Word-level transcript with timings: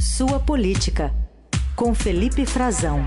Sua 0.00 0.40
Política, 0.40 1.12
com 1.76 1.94
Felipe 1.94 2.46
Frazão. 2.46 3.06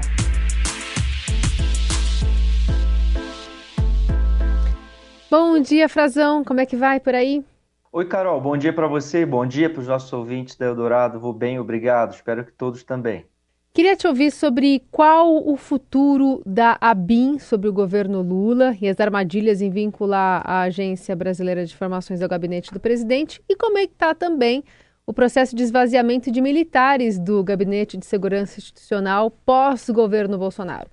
Bom 5.28 5.60
dia, 5.60 5.90
Frazão. 5.90 6.44
Como 6.44 6.60
é 6.60 6.68
que 6.68 6.76
vai 6.76 7.00
por 7.00 7.16
aí? 7.16 7.44
Oi, 7.92 8.06
Carol. 8.06 8.40
Bom 8.40 8.56
dia 8.56 8.72
para 8.72 8.86
você. 8.86 9.26
Bom 9.26 9.44
dia 9.44 9.72
para 9.72 9.82
os 9.82 9.88
nossos 9.88 10.14
ouvintes 10.14 10.56
da 10.56 10.68
Eldorado. 10.68 11.20
Vou 11.20 11.34
bem, 11.34 11.58
obrigado. 11.58 12.14
Espero 12.14 12.46
que 12.46 12.52
todos 12.52 12.84
também. 12.84 13.26
Queria 13.74 13.96
te 13.96 14.06
ouvir 14.06 14.30
sobre 14.30 14.84
qual 14.92 15.48
o 15.48 15.58
futuro 15.58 16.44
da 16.46 16.78
ABIN 16.80 17.40
sobre 17.40 17.68
o 17.68 17.74
governo 17.74 18.22
Lula 18.22 18.78
e 18.80 18.88
as 18.88 19.00
armadilhas 19.00 19.64
em 19.64 19.72
vincular 19.72 20.44
a 20.46 20.62
Agência 20.62 21.16
Brasileira 21.16 21.66
de 21.66 21.74
Informações 21.74 22.22
ao 22.22 22.30
gabinete 22.30 22.72
do 22.72 22.80
presidente 22.80 23.42
e 23.50 23.56
como 23.56 23.80
é 23.80 23.88
que 23.88 23.94
está 23.94 24.14
também 24.14 24.64
o 25.06 25.14
processo 25.14 25.56
de 25.56 25.64
esvaziamento 25.64 26.32
de 26.32 26.42
militares 26.42 27.20
do 27.20 27.44
Gabinete 27.44 27.98
de 27.98 28.06
Segurança 28.06 28.60
Institucional 28.60 29.30
pós-governo 29.30 30.38
Bolsonaro. 30.38 30.90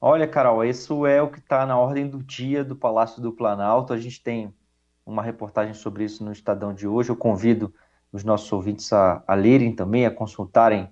Olha, 0.00 0.26
Carol, 0.26 0.64
isso 0.64 1.06
é 1.06 1.20
o 1.20 1.30
que 1.30 1.38
está 1.38 1.64
na 1.66 1.78
ordem 1.78 2.08
do 2.08 2.22
dia 2.22 2.64
do 2.64 2.74
Palácio 2.74 3.22
do 3.22 3.32
Planalto. 3.32 3.92
A 3.92 3.98
gente 3.98 4.22
tem 4.22 4.52
uma 5.04 5.22
reportagem 5.22 5.74
sobre 5.74 6.04
isso 6.04 6.24
no 6.24 6.32
Estadão 6.32 6.72
de 6.72 6.86
hoje. 6.86 7.10
Eu 7.10 7.16
convido 7.16 7.72
os 8.12 8.24
nossos 8.24 8.50
ouvintes 8.52 8.92
a, 8.92 9.22
a 9.26 9.34
lerem 9.34 9.74
também, 9.74 10.06
a 10.06 10.10
consultarem 10.10 10.90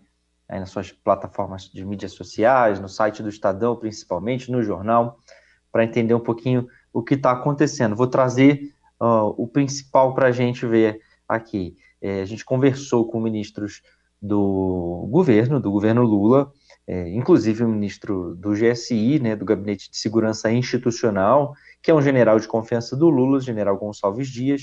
aí 0.48 0.60
nas 0.60 0.70
suas 0.70 0.92
plataformas 0.92 1.64
de 1.64 1.84
mídias 1.84 2.12
sociais, 2.12 2.80
no 2.80 2.88
site 2.88 3.22
do 3.22 3.28
Estadão, 3.28 3.76
principalmente, 3.76 4.50
no 4.50 4.62
jornal, 4.62 5.18
para 5.70 5.84
entender 5.84 6.14
um 6.14 6.20
pouquinho 6.20 6.68
o 6.92 7.02
que 7.02 7.14
está 7.14 7.32
acontecendo. 7.32 7.96
Vou 7.96 8.06
trazer 8.06 8.74
uh, 9.00 9.34
o 9.38 9.46
principal 9.46 10.14
para 10.14 10.28
a 10.28 10.32
gente 10.32 10.66
ver 10.66 11.00
aqui. 11.26 11.76
É, 12.02 12.20
a 12.20 12.24
gente 12.24 12.44
conversou 12.44 13.08
com 13.08 13.20
ministros 13.20 13.80
do 14.20 15.08
governo, 15.10 15.60
do 15.60 15.70
governo 15.70 16.02
Lula, 16.02 16.52
é, 16.86 17.08
inclusive 17.10 17.64
o 17.64 17.68
ministro 17.68 18.34
do 18.34 18.50
GSI, 18.50 19.20
né, 19.20 19.36
do 19.36 19.44
Gabinete 19.44 19.90
de 19.90 19.96
Segurança 19.96 20.50
Institucional, 20.50 21.54
que 21.80 21.90
é 21.90 21.94
um 21.94 22.02
general 22.02 22.38
de 22.38 22.48
confiança 22.48 22.96
do 22.96 23.08
Lula, 23.08 23.38
o 23.38 23.40
general 23.40 23.78
Gonçalves 23.78 24.28
Dias, 24.28 24.62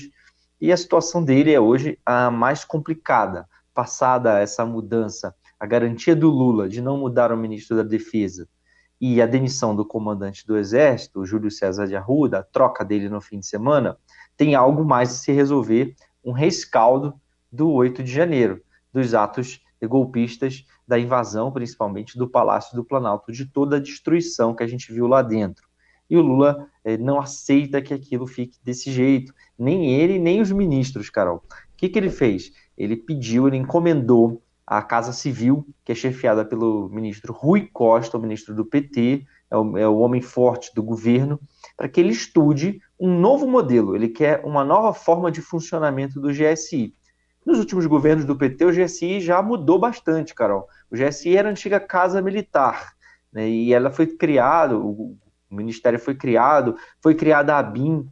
e 0.60 0.70
a 0.70 0.76
situação 0.76 1.24
dele 1.24 1.52
é 1.52 1.58
hoje 1.58 1.98
a 2.04 2.30
mais 2.30 2.64
complicada. 2.64 3.48
Passada 3.72 4.38
essa 4.38 4.64
mudança 4.66 5.34
a 5.60 5.66
garantia 5.66 6.16
do 6.16 6.30
Lula 6.30 6.66
de 6.66 6.80
não 6.80 6.96
mudar 6.96 7.30
o 7.30 7.36
ministro 7.36 7.76
da 7.76 7.82
Defesa 7.82 8.48
e 8.98 9.20
a 9.20 9.26
demissão 9.26 9.76
do 9.76 9.84
comandante 9.84 10.46
do 10.46 10.56
Exército, 10.56 11.24
Júlio 11.26 11.50
César 11.50 11.86
de 11.86 11.94
Arruda, 11.94 12.38
a 12.38 12.42
troca 12.42 12.82
dele 12.82 13.10
no 13.10 13.20
fim 13.20 13.40
de 13.40 13.46
semana, 13.46 13.98
tem 14.36 14.54
algo 14.54 14.82
mais 14.84 15.10
a 15.10 15.14
se 15.14 15.32
resolver, 15.32 15.94
um 16.24 16.32
rescaldo 16.32 17.14
do 17.50 17.70
8 17.70 18.02
de 18.02 18.12
janeiro, 18.12 18.62
dos 18.92 19.14
atos 19.14 19.62
golpistas 19.82 20.64
da 20.86 20.98
invasão, 20.98 21.50
principalmente 21.50 22.18
do 22.18 22.28
Palácio 22.28 22.76
do 22.76 22.84
Planalto, 22.84 23.32
de 23.32 23.46
toda 23.46 23.76
a 23.76 23.80
destruição 23.80 24.54
que 24.54 24.62
a 24.62 24.66
gente 24.66 24.92
viu 24.92 25.06
lá 25.06 25.22
dentro. 25.22 25.68
E 26.08 26.16
o 26.16 26.22
Lula 26.22 26.66
eh, 26.84 26.96
não 26.96 27.20
aceita 27.20 27.80
que 27.80 27.94
aquilo 27.94 28.26
fique 28.26 28.58
desse 28.64 28.90
jeito, 28.90 29.32
nem 29.56 29.94
ele, 29.94 30.18
nem 30.18 30.40
os 30.40 30.50
ministros, 30.50 31.08
Carol. 31.08 31.36
O 31.36 31.76
que, 31.76 31.88
que 31.88 31.98
ele 31.98 32.10
fez? 32.10 32.52
Ele 32.76 32.96
pediu, 32.96 33.46
ele 33.46 33.56
encomendou 33.56 34.42
a 34.66 34.82
Casa 34.82 35.12
Civil, 35.12 35.66
que 35.84 35.92
é 35.92 35.94
chefiada 35.94 36.44
pelo 36.44 36.88
ministro 36.88 37.32
Rui 37.32 37.68
Costa, 37.72 38.16
o 38.16 38.20
ministro 38.20 38.54
do 38.54 38.64
PT, 38.64 39.24
é 39.50 39.56
o, 39.56 39.78
é 39.78 39.88
o 39.88 39.98
homem 39.98 40.20
forte 40.20 40.72
do 40.74 40.82
governo, 40.82 41.40
para 41.76 41.88
que 41.88 42.00
ele 42.00 42.10
estude 42.10 42.80
um 42.98 43.18
novo 43.18 43.46
modelo. 43.48 43.96
Ele 43.96 44.08
quer 44.08 44.44
uma 44.44 44.64
nova 44.64 44.92
forma 44.92 45.30
de 45.30 45.40
funcionamento 45.40 46.20
do 46.20 46.30
GSI. 46.32 46.94
Nos 47.44 47.58
últimos 47.58 47.86
governos 47.86 48.24
do 48.24 48.36
PT, 48.36 48.64
o 48.64 48.72
GSI 48.72 49.20
já 49.20 49.40
mudou 49.40 49.78
bastante, 49.78 50.34
Carol. 50.34 50.68
O 50.90 50.96
GSI 50.96 51.36
era 51.36 51.48
a 51.48 51.50
antiga 51.50 51.80
Casa 51.80 52.20
Militar, 52.20 52.92
né, 53.32 53.48
e 53.48 53.72
ela 53.72 53.90
foi 53.90 54.06
criada, 54.06 54.76
o, 54.76 55.16
Ministério 55.50 55.98
foi 55.98 56.14
criado, 56.14 56.76
foi 57.02 57.14
criada 57.14 57.56
a 57.56 57.62
BIM 57.62 58.08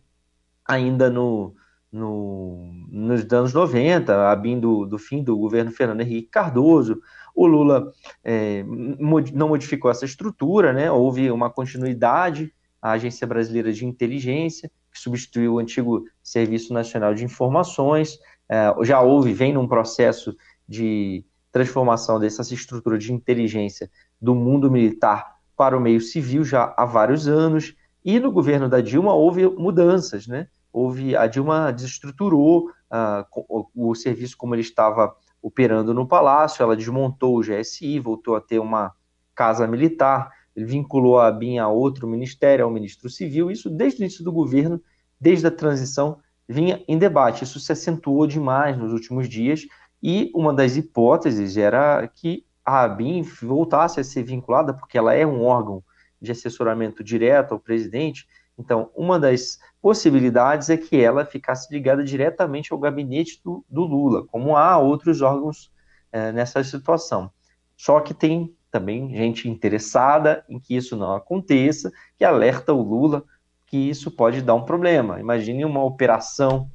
ainda 0.66 1.08
no, 1.08 1.54
no, 1.90 2.68
nos 2.90 3.32
anos 3.32 3.54
90, 3.54 4.30
a 4.30 4.34
BIM 4.34 4.58
do, 4.58 4.84
do, 4.84 4.98
fim 4.98 5.22
do 5.22 5.38
governo 5.38 5.70
Fernando 5.70 6.00
Henrique 6.00 6.28
Cardoso. 6.28 7.00
O 7.34 7.46
Lula 7.46 7.92
é, 8.24 8.64
não 8.64 9.48
modificou 9.48 9.90
essa 9.90 10.04
estrutura, 10.04 10.72
né? 10.72 10.90
houve 10.90 11.30
uma 11.30 11.48
continuidade 11.48 12.52
à 12.82 12.92
Agência 12.92 13.26
Brasileira 13.26 13.72
de 13.72 13.86
Inteligência, 13.86 14.70
que 14.92 14.98
substituiu 14.98 15.54
o 15.54 15.58
antigo 15.58 16.04
Serviço 16.22 16.72
Nacional 16.72 17.14
de 17.14 17.24
Informações. 17.24 18.18
É, 18.48 18.74
já 18.82 19.00
houve, 19.00 19.32
vem 19.32 19.52
num 19.52 19.68
processo 19.68 20.34
de 20.66 21.24
transformação 21.52 22.18
dessa 22.18 22.42
estrutura 22.54 22.98
de 22.98 23.12
inteligência 23.12 23.90
do 24.20 24.34
mundo 24.34 24.70
militar 24.70 25.36
para 25.56 25.76
o 25.76 25.80
meio 25.80 26.00
civil 26.00 26.44
já 26.44 26.72
há 26.76 26.84
vários 26.84 27.26
anos. 27.26 27.74
E 28.04 28.18
no 28.20 28.30
governo 28.30 28.68
da 28.68 28.80
Dilma 28.80 29.12
houve 29.12 29.46
mudanças, 29.48 30.26
né? 30.26 30.48
houve 30.72 31.16
a 31.16 31.26
Dilma 31.26 31.72
desestruturou 31.72 32.68
uh, 32.68 33.24
o, 33.48 33.90
o, 33.90 33.94
serviço 33.94 34.36
como 34.36 34.54
ele 34.54 34.62
estava 34.62 35.14
operando 35.42 35.94
no 35.94 36.06
palácio, 36.06 36.62
ela 36.62 36.76
desmontou 36.76 37.36
o 37.36 37.42
GSI, 37.42 37.98
voltou 37.98 38.36
a 38.36 38.40
ter 38.40 38.58
uma 38.58 38.92
casa 39.34 39.66
militar, 39.66 40.30
ele 40.54 40.66
vinculou 40.66 41.18
a 41.18 41.30
BIM 41.30 41.58
a 41.58 41.68
outro 41.68 42.06
ministério, 42.06 42.64
ao 42.64 42.70
ministro 42.70 43.08
civil, 43.08 43.50
isso 43.50 43.70
desde 43.70 44.00
o 44.00 44.02
início 44.02 44.24
do 44.24 44.32
governo, 44.32 44.80
desde 45.20 45.46
a 45.46 45.50
transição, 45.50 46.18
vinha 46.48 46.82
em 46.88 46.98
debate. 46.98 47.44
Isso 47.44 47.60
se 47.60 47.72
acentuou 47.72 48.26
demais 48.26 48.76
nos 48.76 48.92
últimos 48.92 49.28
dias 49.28 49.66
e 50.02 50.30
uma 50.34 50.52
das 50.54 50.76
hipóteses 50.76 51.56
era 51.56 52.08
que 52.08 52.44
a 52.64 52.82
ABIN 52.82 53.22
voltasse 53.22 54.00
a 54.00 54.04
ser 54.04 54.22
vinculada, 54.22 54.72
porque 54.74 54.96
ela 54.96 55.14
é 55.14 55.26
um 55.26 55.44
órgão 55.44 55.82
de 56.20 56.32
assessoramento 56.32 57.02
direto 57.02 57.52
ao 57.52 57.60
presidente, 57.60 58.26
então, 58.58 58.90
uma 58.94 59.20
das 59.20 59.58
possibilidades 59.80 60.68
é 60.68 60.76
que 60.76 61.00
ela 61.00 61.24
ficasse 61.24 61.72
ligada 61.72 62.02
diretamente 62.02 62.72
ao 62.72 62.78
gabinete 62.78 63.40
do, 63.44 63.64
do 63.70 63.82
Lula, 63.82 64.26
como 64.26 64.56
há 64.56 64.76
outros 64.76 65.22
órgãos 65.22 65.70
é, 66.10 66.32
nessa 66.32 66.64
situação. 66.64 67.30
Só 67.76 68.00
que 68.00 68.12
tem 68.12 68.52
também 68.70 69.14
gente 69.16 69.48
interessada 69.48 70.44
em 70.48 70.58
que 70.58 70.76
isso 70.76 70.96
não 70.96 71.14
aconteça, 71.14 71.92
que 72.16 72.24
alerta 72.24 72.72
o 72.72 72.82
Lula 72.82 73.24
que 73.68 73.76
isso 73.76 74.10
pode 74.10 74.40
dar 74.40 74.54
um 74.54 74.64
problema. 74.64 75.20
Imagine 75.20 75.64
uma 75.64 75.84
operação 75.84 76.70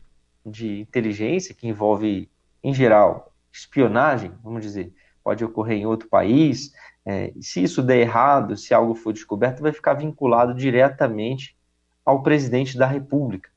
de 0.45 0.81
inteligência 0.81 1.53
que 1.53 1.67
envolve, 1.67 2.29
em 2.63 2.73
geral, 2.73 3.33
espionagem, 3.51 4.31
vamos 4.43 4.61
dizer, 4.61 4.93
pode 5.23 5.43
ocorrer 5.43 5.77
em 5.79 5.85
outro 5.87 6.07
país. 6.07 6.71
É, 7.05 7.33
se 7.41 7.63
isso 7.63 7.81
der 7.81 7.97
errado, 7.97 8.55
se 8.55 8.73
algo 8.73 8.93
for 8.93 9.11
descoberto, 9.11 9.61
vai 9.61 9.71
ficar 9.71 9.95
vinculado 9.95 10.53
diretamente 10.53 11.57
ao 12.05 12.21
presidente 12.21 12.77
da 12.77 12.85
República. 12.85 13.49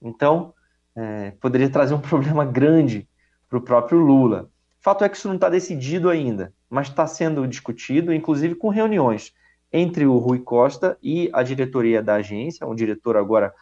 Então, 0.00 0.52
é, 0.94 1.30
poderia 1.40 1.70
trazer 1.70 1.94
um 1.94 2.00
problema 2.02 2.44
grande 2.44 3.08
para 3.48 3.58
o 3.58 3.62
próprio 3.62 3.98
Lula. 3.98 4.50
Fato 4.78 5.04
é 5.04 5.08
que 5.08 5.16
isso 5.16 5.28
não 5.28 5.36
está 5.36 5.48
decidido 5.48 6.10
ainda, 6.10 6.52
mas 6.68 6.88
está 6.88 7.06
sendo 7.06 7.48
discutido, 7.48 8.12
inclusive 8.12 8.54
com 8.54 8.68
reuniões 8.68 9.32
entre 9.72 10.06
o 10.06 10.18
Rui 10.18 10.40
Costa 10.40 10.96
e 11.02 11.30
a 11.32 11.42
diretoria 11.42 12.02
da 12.02 12.14
agência. 12.14 12.66
O 12.66 12.74
diretor 12.74 13.16
agora 13.16 13.52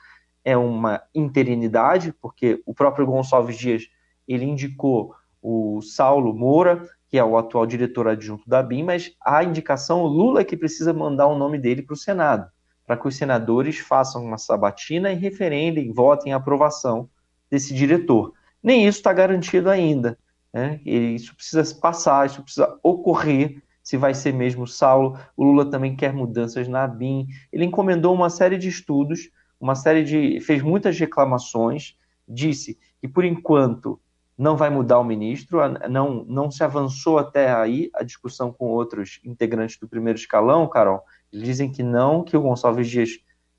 é 0.45 0.57
uma 0.57 1.03
interinidade, 1.15 2.13
porque 2.21 2.63
o 2.65 2.73
próprio 2.73 3.07
Gonçalves 3.07 3.57
Dias 3.57 3.89
ele 4.27 4.45
indicou 4.45 5.15
o 5.43 5.81
Saulo 5.83 6.35
Moura, 6.35 6.89
que 7.09 7.19
é 7.19 7.25
o 7.25 7.37
atual 7.37 7.67
diretor 7.67 8.09
adjunto 8.09 8.49
da 8.49 8.63
BIM, 8.63 8.83
mas 8.83 9.13
a 9.25 9.45
indicação, 9.45 10.05
Lula 10.05 10.41
é 10.41 10.45
que 10.45 10.57
precisa 10.57 10.93
mandar 10.93 11.27
o 11.27 11.39
nome 11.39 11.59
dele 11.59 11.83
para 11.83 11.95
o 11.95 11.97
Senado 11.97 12.51
para 12.87 12.97
que 12.97 13.09
os 13.09 13.17
senadores 13.17 13.79
façam 13.79 14.25
uma 14.25 14.39
sabatina 14.39 15.11
e 15.11 15.17
referendem, 15.17 15.93
votem 15.93 16.33
a 16.33 16.37
aprovação 16.37 17.11
desse 17.51 17.75
diretor. 17.75 18.33
Nem 18.63 18.87
isso 18.87 18.99
está 18.99 19.13
garantido 19.13 19.69
ainda. 19.69 20.17
Né? 20.53 20.81
Isso 20.85 21.35
precisa 21.35 21.75
passar, 21.75 22.27
isso 22.27 22.43
precisa 22.43 22.79
ocorrer. 22.83 23.61
Se 23.87 23.97
vai 23.97 24.15
ser 24.15 24.35
mesmo 24.35 24.67
Saulo, 24.67 25.17
o 25.37 25.45
Lula 25.45 25.71
também 25.71 25.95
quer 25.95 26.13
mudanças 26.13 26.67
na 26.67 26.89
BIM. 26.89 27.29
Ele 27.53 27.65
encomendou 27.65 28.13
uma 28.13 28.29
série 28.29 28.59
de 28.59 28.69
estudos, 28.69 29.31
uma 29.61 29.77
série 29.77 30.03
de. 30.03 30.41
fez 30.41 30.61
muitas 30.61 30.99
reclamações, 30.99 31.97
disse 32.27 32.77
que 33.01 33.07
por 33.07 33.25
enquanto 33.25 34.01
não 34.37 34.57
vai 34.57 34.71
mudar 34.71 34.99
o 34.99 35.05
ministro, 35.05 35.61
não, 35.89 36.25
não 36.25 36.51
se 36.51 36.65
avançou 36.65 37.17
até 37.17 37.53
aí 37.53 37.89
a 37.95 38.03
discussão 38.03 38.53
com 38.53 38.67
outros 38.67 39.21
integrantes 39.25 39.79
do 39.79 39.87
primeiro 39.87 40.19
escalão, 40.19 40.69
Carol, 40.69 41.05
dizem 41.33 41.71
que 41.71 41.85
não, 41.85 42.25
que 42.25 42.37
o 42.37 42.43
Gonçalves 42.43 42.89
Dias 42.89 43.11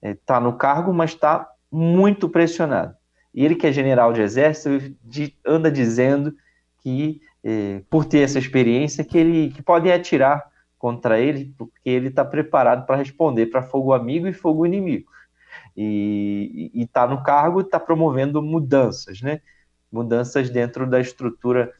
está 0.04 0.36
eh, 0.36 0.42
no 0.42 0.58
cargo, 0.58 0.94
mas 0.94 1.12
está 1.12 1.50
muito 1.72 2.28
pressionado. 2.28 2.94
E 3.34 3.46
ele, 3.46 3.56
que 3.56 3.66
é 3.66 3.72
general 3.72 4.12
de 4.12 4.20
exército, 4.20 4.94
de, 5.02 5.34
anda 5.46 5.72
dizendo 5.72 6.36
que, 6.80 7.22
por 7.90 8.06
ter 8.06 8.20
essa 8.20 8.40
experiência, 8.40 9.04
que, 9.04 9.18
ele, 9.18 9.50
que 9.52 9.62
podem 9.62 9.92
atirar 9.92 10.52
contra 10.78 11.20
ele, 11.20 11.54
porque 11.58 11.80
ele 11.86 12.10
está 12.10 12.24
preparado 12.24 12.86
para 12.86 12.98
responder 12.98 13.48
para 13.48 13.64
fogo 13.64 13.94
amigo 13.94 14.28
e 14.28 14.34
fogo 14.34 14.66
inimigo. 14.66 15.10
E 15.76 16.72
está 16.74 17.08
no 17.08 17.24
cargo 17.24 17.62
está 17.62 17.80
promovendo 17.80 18.42
mudanças, 18.42 19.22
né? 19.22 19.42
Mudanças 19.92 20.50
dentro 20.50 20.88
da 20.88 21.00
estrutura 21.00 21.74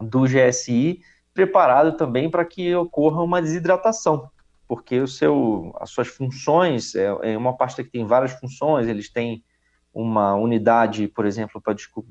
do 0.00 0.22
GSI, 0.22 1.02
preparado 1.32 1.96
também 1.96 2.30
para 2.30 2.44
que 2.44 2.74
ocorra 2.74 3.22
uma 3.22 3.40
desidratação, 3.40 4.30
porque 4.66 5.00
o 5.00 5.06
seu, 5.06 5.74
as 5.78 5.90
suas 5.90 6.08
funções, 6.08 6.94
é, 6.94 7.06
é 7.22 7.36
uma 7.36 7.56
pasta 7.56 7.84
que 7.84 7.90
tem 7.90 8.06
várias 8.06 8.32
funções, 8.32 8.88
eles 8.88 9.10
têm 9.10 9.44
uma 9.92 10.34
unidade, 10.34 11.08
por 11.08 11.26
exemplo, 11.26 11.60
para 11.60 11.74
discu 11.74 12.04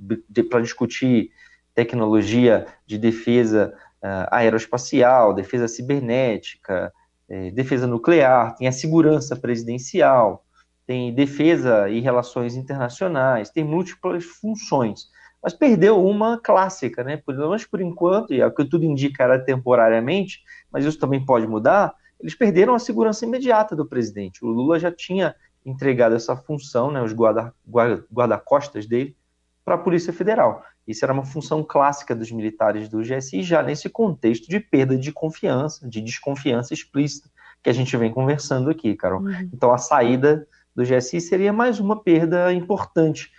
discutir 0.62 1.32
tecnologia 1.80 2.68
de 2.86 2.98
defesa 2.98 3.74
uh, 4.04 4.28
aeroespacial, 4.32 5.34
defesa 5.34 5.66
cibernética, 5.66 6.92
eh, 7.30 7.52
defesa 7.52 7.88
nuclear, 7.88 8.54
tem 8.58 8.68
a 8.68 8.72
segurança 8.72 9.34
presidencial, 9.34 10.44
tem 10.86 11.14
defesa 11.14 11.88
e 11.88 12.02
relações 12.02 12.56
internacionais, 12.56 13.50
tem 13.50 13.64
múltiplas 13.64 14.26
funções, 14.26 15.08
mas 15.42 15.54
perdeu 15.54 16.04
uma 16.06 16.38
clássica, 16.38 17.02
né? 17.02 17.16
Pelo 17.16 17.48
menos 17.48 17.66
por 17.66 17.80
enquanto, 17.80 18.34
e 18.34 18.42
é 18.42 18.46
o 18.46 18.54
que 18.54 18.66
tudo 18.66 18.84
indica 18.84 19.24
era 19.24 19.40
temporariamente, 19.40 20.42
mas 20.70 20.84
isso 20.84 21.00
também 21.00 21.24
pode 21.24 21.48
mudar. 21.48 21.94
Eles 22.20 22.36
perderam 22.36 22.76
a 22.76 22.80
segurança 22.80 23.24
imediata 23.26 23.74
do 23.74 23.88
presidente. 23.88 24.44
O 24.44 24.50
Lula 24.50 24.78
já 24.78 24.92
tinha 24.92 25.34
entregado 25.66 26.14
essa 26.14 26.36
função, 26.36 26.92
né, 26.92 27.02
os 27.02 27.14
guarda-costas 27.14 28.06
guarda 28.12 28.90
dele, 28.90 29.16
para 29.64 29.76
a 29.76 29.78
Polícia 29.78 30.12
Federal. 30.12 30.62
Isso 30.90 31.06
era 31.06 31.14
uma 31.14 31.24
função 31.24 31.64
clássica 31.64 32.16
dos 32.16 32.32
militares 32.32 32.90
do 32.90 33.02
GSI, 33.02 33.44
já 33.44 33.62
nesse 33.62 33.88
contexto 33.88 34.50
de 34.50 34.60
perda 34.60 34.98
de 34.98 35.12
confiança, 35.12 35.88
de 35.88 36.02
desconfiança 36.02 36.74
explícita, 36.74 37.30
que 37.62 37.70
a 37.70 37.74
gente 37.74 37.96
vem 37.96 38.12
conversando 38.12 38.72
aqui, 38.72 38.96
Carol. 38.96 39.22
Uhum. 39.22 39.50
Então, 39.54 39.72
a 39.72 39.78
saída 39.78 40.48
do 40.76 40.84
GSI 40.84 41.22
seria 41.22 41.54
mais 41.54 41.80
uma 41.80 42.02
perda 42.02 42.52
importante 42.52 43.32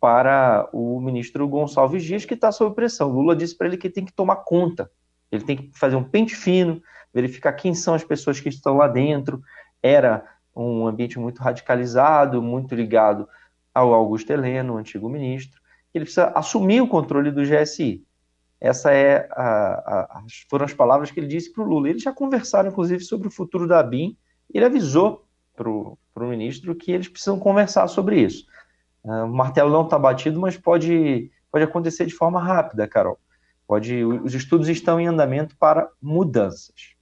para 0.00 0.68
o 0.72 1.00
ministro 1.00 1.46
Gonçalves 1.46 2.02
Dias, 2.02 2.24
que 2.24 2.34
está 2.34 2.50
sob 2.50 2.74
pressão. 2.74 3.08
Lula 3.08 3.36
disse 3.36 3.56
para 3.56 3.68
ele 3.68 3.76
que 3.76 3.88
tem 3.88 4.04
que 4.04 4.12
tomar 4.12 4.36
conta, 4.36 4.90
ele 5.30 5.44
tem 5.44 5.56
que 5.56 5.78
fazer 5.78 5.94
um 5.94 6.02
pente 6.02 6.34
fino, 6.34 6.82
verificar 7.14 7.52
quem 7.52 7.72
são 7.72 7.94
as 7.94 8.02
pessoas 8.02 8.40
que 8.40 8.48
estão 8.48 8.78
lá 8.78 8.88
dentro. 8.88 9.40
Era 9.80 10.24
um 10.56 10.88
ambiente 10.88 11.20
muito 11.20 11.40
radicalizado, 11.40 12.42
muito 12.42 12.74
ligado 12.74 13.28
ao 13.72 13.94
Augusto 13.94 14.32
Heleno, 14.32 14.74
o 14.74 14.76
antigo 14.76 15.08
ministro. 15.08 15.60
Ele 15.94 16.04
precisa 16.04 16.32
assumir 16.34 16.80
o 16.80 16.88
controle 16.88 17.30
do 17.30 17.42
GSI. 17.42 18.04
Essa 18.60 18.92
é 18.92 19.28
foram 20.48 20.64
as 20.64 20.72
palavras 20.72 21.10
que 21.10 21.20
ele 21.20 21.26
disse 21.26 21.52
para 21.52 21.62
o 21.62 21.66
Lula. 21.66 21.88
Eles 21.90 22.02
já 22.02 22.12
conversaram, 22.12 22.70
inclusive, 22.70 23.02
sobre 23.02 23.28
o 23.28 23.30
futuro 23.30 23.68
da 23.68 23.82
BIM. 23.82 24.16
Ele 24.52 24.64
avisou 24.64 25.26
para 25.54 25.70
o 25.70 25.98
ministro 26.16 26.74
que 26.74 26.92
eles 26.92 27.08
precisam 27.08 27.38
conversar 27.38 27.86
sobre 27.88 28.20
isso. 28.20 28.46
Uh, 29.04 29.24
o 29.24 29.28
martelo 29.28 29.70
não 29.70 29.84
está 29.84 29.98
batido, 29.98 30.40
mas 30.40 30.56
pode, 30.56 31.30
pode 31.50 31.64
acontecer 31.64 32.06
de 32.06 32.14
forma 32.14 32.40
rápida, 32.40 32.88
Carol. 32.88 33.18
Pode, 33.66 34.04
os 34.04 34.34
estudos 34.34 34.68
estão 34.68 35.00
em 35.00 35.06
andamento 35.06 35.56
para 35.56 35.88
mudanças. 36.00 36.94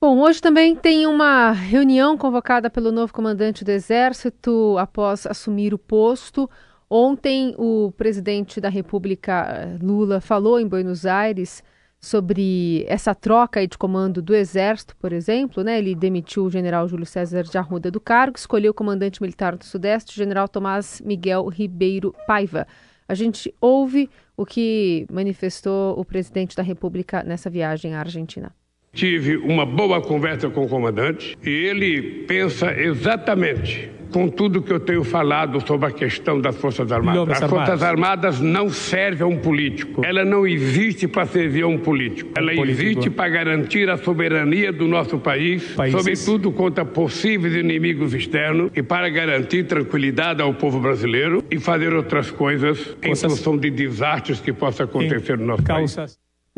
Bom, 0.00 0.18
hoje 0.20 0.40
também 0.40 0.74
tem 0.74 1.06
uma 1.06 1.50
reunião 1.50 2.16
convocada 2.16 2.70
pelo 2.70 2.90
novo 2.90 3.12
comandante 3.12 3.64
do 3.64 3.70
Exército 3.70 4.76
após 4.78 5.26
assumir 5.26 5.74
o 5.74 5.78
posto. 5.78 6.48
Ontem, 6.92 7.54
o 7.56 7.92
presidente 7.92 8.60
da 8.60 8.68
República, 8.68 9.78
Lula, 9.80 10.20
falou 10.20 10.58
em 10.58 10.66
Buenos 10.66 11.06
Aires 11.06 11.62
sobre 12.00 12.84
essa 12.88 13.14
troca 13.14 13.64
de 13.64 13.78
comando 13.78 14.20
do 14.20 14.34
Exército, 14.34 14.96
por 14.96 15.12
exemplo. 15.12 15.62
Né? 15.62 15.78
Ele 15.78 15.94
demitiu 15.94 16.44
o 16.44 16.50
general 16.50 16.88
Júlio 16.88 17.06
César 17.06 17.44
de 17.44 17.56
Arruda 17.56 17.92
do 17.92 18.00
cargo, 18.00 18.36
escolheu 18.36 18.72
o 18.72 18.74
comandante 18.74 19.22
militar 19.22 19.54
do 19.54 19.64
Sudeste, 19.64 20.12
o 20.12 20.16
general 20.16 20.48
Tomás 20.48 21.00
Miguel 21.04 21.46
Ribeiro 21.46 22.12
Paiva. 22.26 22.66
A 23.06 23.14
gente 23.14 23.54
ouve 23.60 24.10
o 24.36 24.44
que 24.44 25.06
manifestou 25.12 25.96
o 25.96 26.04
presidente 26.04 26.56
da 26.56 26.62
República 26.62 27.22
nessa 27.22 27.48
viagem 27.48 27.94
à 27.94 28.00
Argentina. 28.00 28.52
Tive 28.92 29.36
uma 29.36 29.64
boa 29.64 30.00
conversa 30.00 30.50
com 30.50 30.64
o 30.64 30.68
comandante 30.68 31.38
e 31.44 31.48
ele 31.48 32.24
pensa 32.26 32.72
exatamente 32.78 33.88
com 34.12 34.28
tudo 34.28 34.60
que 34.60 34.72
eu 34.72 34.80
tenho 34.80 35.04
falado 35.04 35.64
sobre 35.64 35.86
a 35.86 35.90
questão 35.92 36.40
das 36.40 36.56
Forças 36.56 36.90
Armadas. 36.90 37.40
As 37.40 37.48
Forças 37.48 37.82
Armadas 37.82 38.40
não 38.40 38.68
servem 38.68 39.22
a 39.22 39.26
um 39.28 39.38
político. 39.38 40.04
Ela 40.04 40.24
não 40.24 40.44
existe 40.44 41.06
para 41.06 41.24
servir 41.26 41.62
a 41.62 41.68
um 41.68 41.78
político. 41.78 42.32
Ela 42.36 42.52
existe 42.52 43.08
para 43.08 43.28
garantir 43.28 43.88
a 43.88 43.96
soberania 43.96 44.72
do 44.72 44.88
nosso 44.88 45.18
país, 45.18 45.62
Países. 45.74 45.96
sobretudo 45.96 46.50
contra 46.50 46.84
possíveis 46.84 47.54
inimigos 47.54 48.12
externos 48.12 48.72
e 48.74 48.82
para 48.82 49.08
garantir 49.08 49.64
tranquilidade 49.64 50.42
ao 50.42 50.52
povo 50.52 50.80
brasileiro 50.80 51.44
e 51.48 51.60
fazer 51.60 51.94
outras 51.94 52.30
coisas 52.30 52.96
em 53.02 53.14
função 53.14 53.56
de 53.56 53.70
desastres 53.70 54.40
que 54.40 54.52
possam 54.52 54.84
acontecer 54.84 55.38
no 55.38 55.46
nosso 55.46 55.62
país. 55.62 55.96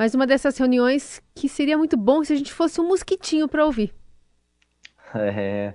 Mas 0.02 0.16
uma 0.16 0.26
dessas 0.26 0.58
reuniões 0.58 1.22
que 1.32 1.49
seria 1.49 1.78
muito 1.78 1.96
bom 1.96 2.25
se 2.25 2.32
a 2.32 2.37
gente 2.37 2.52
fosse 2.52 2.81
um 2.81 2.88
mosquitinho 2.88 3.46
para 3.46 3.64
ouvir. 3.64 3.94
É, 5.14 5.75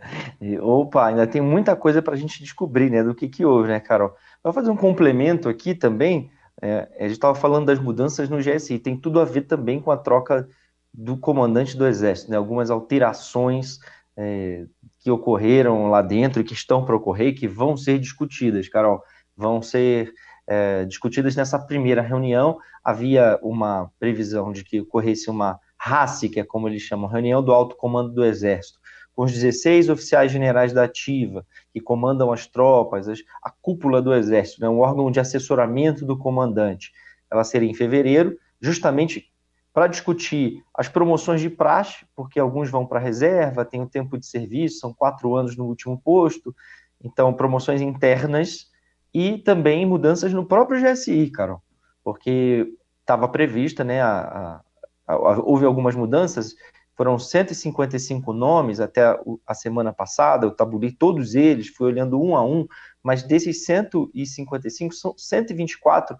opa, 0.62 1.06
ainda 1.06 1.28
tem 1.28 1.40
muita 1.40 1.76
coisa 1.76 2.02
para 2.02 2.16
a 2.16 2.18
gente 2.18 2.42
descobrir, 2.42 2.90
né, 2.90 3.04
do 3.04 3.14
que 3.14 3.30
que 3.30 3.46
houve, 3.46 3.70
né, 3.70 3.80
Carol? 3.80 4.16
Vou 4.44 4.52
fazer 4.52 4.72
um 4.72 4.76
complemento 4.76 5.48
aqui 5.48 5.76
também. 5.76 6.32
É, 6.60 6.90
a 7.00 7.04
gente 7.04 7.12
estava 7.12 7.36
falando 7.36 7.68
das 7.68 7.78
mudanças 7.78 8.28
no 8.28 8.40
GSI, 8.40 8.80
tem 8.80 8.98
tudo 8.98 9.20
a 9.20 9.26
ver 9.26 9.44
também 9.44 9.80
com 9.80 9.92
a 9.92 9.98
troca 9.98 10.50
do 10.92 11.16
comandante 11.16 11.78
do 11.78 11.86
Exército, 11.86 12.32
né? 12.32 12.38
Algumas 12.38 12.72
alterações 12.72 13.78
é, 14.18 14.66
que 15.00 15.12
ocorreram 15.12 15.90
lá 15.92 16.02
dentro 16.02 16.44
que 16.44 16.54
estão 16.54 16.84
para 16.84 16.96
ocorrer, 16.96 17.36
que 17.36 17.48
vão 17.48 17.78
ser 17.78 18.00
discutidas, 18.00 18.68
Carol, 18.68 19.04
vão 19.38 19.62
ser 19.62 20.12
é, 20.48 20.86
discutidas 20.86 21.36
nessa 21.36 21.60
primeira 21.60 22.02
reunião. 22.02 22.58
Havia 22.84 23.38
uma 23.44 23.92
previsão 24.00 24.52
de 24.52 24.64
que 24.64 24.82
ocorresse 24.82 25.30
uma 25.30 25.60
RACE, 25.78 26.30
que 26.30 26.40
é 26.40 26.44
como 26.44 26.68
eles 26.68 26.82
chamam, 26.82 27.10
reunião 27.10 27.44
do 27.44 27.52
alto 27.52 27.76
comando 27.76 28.14
do 28.14 28.26
Exército, 28.26 28.80
com 29.14 29.24
os 29.24 29.34
16 29.34 29.90
oficiais 29.90 30.32
generais 30.32 30.74
da 30.74 30.84
ativa, 30.84 31.46
que 31.74 31.82
comandam 31.82 32.32
as 32.32 32.48
tropas, 32.48 33.08
as, 33.08 33.20
a 33.44 33.52
cúpula 33.52 34.02
do 34.02 34.14
Exército, 34.14 34.62
né, 34.62 34.70
um 34.70 34.80
órgão 34.80 35.12
de 35.12 35.20
assessoramento 35.20 36.06
do 36.06 36.18
comandante. 36.18 36.92
Ela 37.30 37.44
seria 37.44 37.70
em 37.70 37.74
fevereiro, 37.74 38.38
justamente 38.62 39.32
para 39.74 39.88
discutir 39.88 40.64
as 40.74 40.88
promoções 40.88 41.40
de 41.40 41.50
praxe, 41.52 42.06
porque 42.16 42.40
alguns 42.40 42.70
vão 42.70 42.86
para 42.86 43.00
a 43.00 43.02
reserva, 43.02 43.66
tem 43.66 43.80
o 43.80 43.84
um 43.84 43.88
tempo 43.88 44.18
de 44.18 44.26
serviço, 44.26 44.80
são 44.80 44.94
quatro 44.94 45.36
anos 45.36 45.56
no 45.56 45.66
último 45.66 46.00
posto, 46.00 46.56
então 47.04 47.34
promoções 47.34 47.82
internas 47.82 48.72
e 49.14 49.38
também 49.38 49.86
mudanças 49.86 50.34
no 50.34 50.46
próprio 50.46 50.82
GSI, 50.82 51.30
Carol, 51.32 51.62
porque 52.04 52.74
estava 53.02 53.28
prevista, 53.28 53.84
né, 53.84 54.02
a, 54.02 54.62
a, 55.08 55.14
a, 55.14 55.40
houve 55.40 55.66
algumas 55.66 55.96
mudanças, 55.96 56.56
foram 56.96 57.18
155 57.20 58.34
nomes 58.34 58.80
até 58.80 59.18
a 59.46 59.54
semana 59.54 59.94
passada, 59.94 60.46
eu 60.46 60.52
tabulei 60.52 60.92
todos 60.92 61.36
eles, 61.36 61.68
fui 61.70 61.88
olhando 61.88 62.20
um 62.22 62.36
a 62.36 62.44
um, 62.44 62.68
mas 63.04 63.24
desses 63.24 63.64
155, 63.66 64.94
são 64.94 65.14
124 65.16 66.18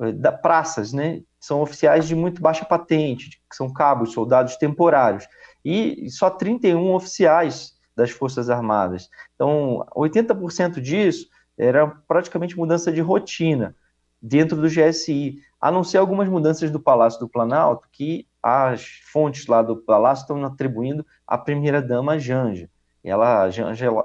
eh, 0.00 0.12
da 0.12 0.30
praças, 0.30 0.92
né, 0.92 1.22
são 1.38 1.60
oficiais 1.60 2.06
de 2.06 2.14
muito 2.14 2.40
baixa 2.40 2.64
patente, 2.64 3.42
que 3.50 3.56
são 3.56 3.72
cabos, 3.72 4.12
soldados 4.12 4.56
temporários, 4.56 5.26
e 5.64 6.08
só 6.08 6.30
31 6.30 6.94
oficiais 6.94 7.74
das 7.96 8.10
Forças 8.10 8.48
Armadas. 8.48 9.10
Então, 9.34 9.84
80% 9.94 10.80
disso 10.80 11.26
era 11.60 11.86
praticamente 11.86 12.56
mudança 12.56 12.90
de 12.90 13.00
rotina 13.00 13.76
dentro 14.20 14.56
do 14.56 14.68
GSI, 14.68 15.38
a 15.60 15.70
não 15.70 15.84
ser 15.84 15.98
algumas 15.98 16.28
mudanças 16.28 16.70
do 16.70 16.80
Palácio 16.80 17.20
do 17.20 17.28
Planalto, 17.28 17.86
que 17.92 18.26
as 18.42 19.00
fontes 19.12 19.46
lá 19.46 19.60
do 19.60 19.76
Palácio 19.76 20.22
estão 20.22 20.42
atribuindo 20.44 21.04
à 21.26 21.36
primeira-dama 21.36 22.18
Janja. 22.18 22.68
Ela, 23.04 23.48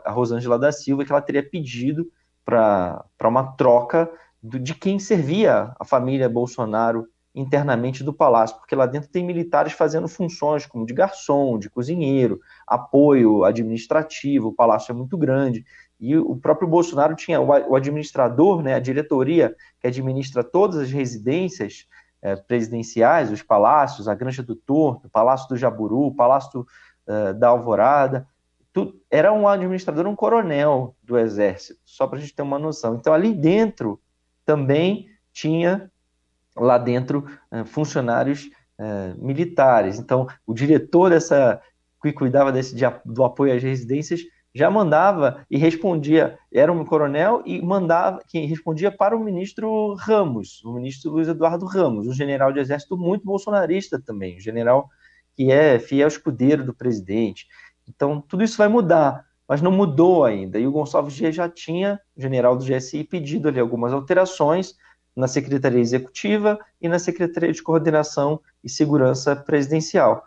a 0.03 0.11
Rosângela 0.11 0.59
da 0.59 0.71
Silva, 0.71 1.05
que 1.05 1.11
ela 1.11 1.21
teria 1.21 1.43
pedido 1.43 2.09
para 2.43 3.05
uma 3.23 3.43
troca 3.53 4.09
do, 4.41 4.59
de 4.59 4.75
quem 4.75 4.99
servia 4.99 5.73
a 5.79 5.85
família 5.85 6.29
Bolsonaro 6.29 7.07
internamente 7.33 8.03
do 8.03 8.13
palácio, 8.13 8.55
porque 8.57 8.75
lá 8.75 8.85
dentro 8.85 9.09
tem 9.09 9.25
militares 9.25 9.73
fazendo 9.73 10.07
funções 10.07 10.65
como 10.65 10.85
de 10.85 10.93
garçom, 10.93 11.59
de 11.59 11.69
cozinheiro, 11.69 12.39
apoio 12.65 13.43
administrativo, 13.43 14.47
o 14.47 14.53
palácio 14.53 14.93
é 14.93 14.95
muito 14.95 15.17
grande. 15.17 15.65
E 15.99 16.17
o 16.17 16.35
próprio 16.35 16.67
Bolsonaro 16.67 17.15
tinha 17.15 17.39
o 17.39 17.75
administrador, 17.75 18.61
né, 18.61 18.73
a 18.73 18.79
diretoria 18.79 19.55
que 19.79 19.87
administra 19.87 20.43
todas 20.43 20.77
as 20.77 20.91
residências 20.91 21.87
é, 22.25 22.35
presidenciais, 22.35 23.31
os 23.31 23.43
palácios, 23.43 24.07
a 24.07 24.15
Granja 24.15 24.41
do 24.41 24.55
Torto, 24.55 25.05
o 25.05 25.09
Palácio 25.11 25.47
do 25.47 25.55
Jaburu, 25.55 26.07
o 26.07 26.15
Palácio 26.15 26.65
uh, 27.07 27.33
da 27.35 27.49
Alvorada, 27.49 28.27
tu, 28.73 28.99
era 29.11 29.31
um 29.31 29.47
administrador, 29.47 30.07
um 30.07 30.15
coronel 30.15 30.95
do 31.03 31.19
Exército, 31.19 31.79
só 31.85 32.07
para 32.07 32.17
a 32.17 32.21
gente 32.21 32.33
ter 32.33 32.41
uma 32.41 32.57
noção. 32.57 32.95
Então, 32.95 33.13
ali 33.13 33.31
dentro 33.31 34.01
também 34.43 35.07
tinha, 35.31 35.91
lá 36.55 36.79
dentro, 36.79 37.27
uh, 37.51 37.63
funcionários 37.65 38.49
militares. 39.17 39.97
Então, 39.97 40.27
o 40.45 40.53
diretor 40.53 41.09
dessa, 41.09 41.61
que 42.01 42.11
cuidava 42.11 42.51
desse, 42.51 42.75
de, 42.75 42.83
do 43.05 43.23
apoio 43.23 43.55
às 43.55 43.63
residências 43.63 44.19
já 44.55 44.71
mandava 44.71 45.45
e 45.51 45.57
respondia, 45.57 46.39
era 46.49 46.71
um 46.71 46.85
coronel 46.85 47.43
e 47.45 47.61
mandava, 47.61 48.21
que 48.25 48.39
respondia 48.45 48.89
para 48.89 49.13
o 49.13 49.19
ministro 49.19 49.93
Ramos, 49.95 50.63
o 50.63 50.71
ministro 50.71 51.11
Luiz 51.11 51.27
Eduardo 51.27 51.65
Ramos, 51.65 52.07
um 52.07 52.13
general 52.13 52.53
de 52.53 52.59
exército 52.59 52.97
muito 52.97 53.25
bolsonarista 53.25 54.01
também, 54.01 54.37
um 54.37 54.39
general 54.39 54.89
que 55.35 55.51
é 55.51 55.77
fiel 55.77 56.07
escudeiro 56.07 56.63
do 56.63 56.73
presidente. 56.73 57.47
Então, 57.85 58.21
tudo 58.21 58.45
isso 58.45 58.57
vai 58.57 58.69
mudar, 58.69 59.25
mas 59.45 59.61
não 59.61 59.73
mudou 59.73 60.23
ainda. 60.23 60.57
E 60.57 60.65
o 60.65 60.71
Gonçalves 60.71 61.13
Dias 61.13 61.35
já 61.35 61.49
tinha, 61.49 61.99
general 62.15 62.55
do 62.55 62.63
GSI, 62.63 63.03
pedido 63.03 63.49
ali 63.49 63.59
algumas 63.59 63.91
alterações 63.91 64.73
na 65.13 65.27
Secretaria 65.27 65.81
Executiva 65.81 66.57
e 66.81 66.87
na 66.87 66.97
Secretaria 66.97 67.51
de 67.51 67.61
Coordenação 67.61 68.39
e 68.63 68.69
Segurança 68.69 69.35
Presidencial 69.35 70.23